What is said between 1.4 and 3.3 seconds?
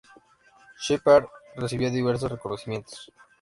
recibió diversos reconocimientos.